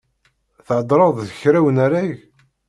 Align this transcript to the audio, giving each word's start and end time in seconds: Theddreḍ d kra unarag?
Theddreḍ 0.67 1.17
d 1.27 1.29
kra 1.39 1.59
unarag? 1.67 2.13